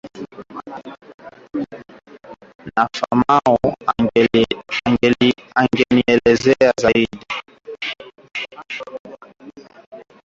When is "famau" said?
2.95-3.57